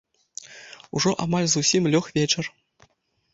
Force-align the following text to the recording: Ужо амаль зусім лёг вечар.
Ужо 0.99 1.11
амаль 1.25 1.49
зусім 1.57 1.83
лёг 1.97 2.09
вечар. 2.17 2.45